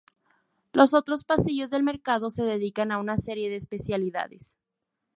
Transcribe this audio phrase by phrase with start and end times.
[0.73, 4.55] Los otros pasillos del mercado se dedican a una serie de especialidades.